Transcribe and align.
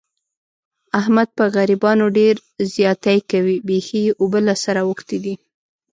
احمد 0.99 1.27
په 1.37 1.43
غریبانو 1.55 2.05
ډېر 2.19 2.35
زیاتی 2.75 3.17
کوي. 3.31 3.57
بیخي 3.67 3.99
یې 4.05 4.11
اوبه 4.21 4.39
له 4.47 4.55
سره 4.63 4.81
اوښتې 4.87 5.17
دي. 5.23 5.33